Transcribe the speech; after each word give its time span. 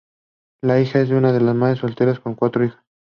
Es 0.63 0.81
Hija 0.87 1.05
de 1.05 1.15
una 1.15 1.53
madre 1.53 1.75
soltera 1.79 2.17
con 2.17 2.33
cuatro 2.33 2.65
hijas. 2.65 2.83